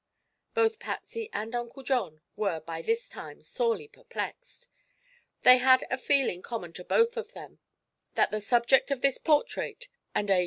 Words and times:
Both 0.55 0.79
Patsy 0.79 1.29
and 1.31 1.53
Uncle 1.53 1.83
John 1.83 2.21
were 2.35 2.59
by 2.59 2.81
this 2.81 3.07
time 3.07 3.43
sorely 3.43 3.87
perplexed. 3.87 4.67
They 5.43 5.59
had 5.59 5.85
a 5.91 5.97
feeling 5.99 6.41
common 6.41 6.73
to 6.73 6.83
both 6.83 7.17
of 7.17 7.33
them, 7.33 7.59
that 8.15 8.31
the 8.31 8.41
subject 8.41 8.89
of 8.89 9.01
this 9.01 9.19
portrait 9.19 9.87
and 10.15 10.31
A. 10.31 10.39